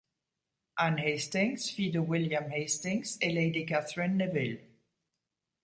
[0.79, 4.59] Anne Hastings, fille de William Hastings, et Lady Katherine Neville.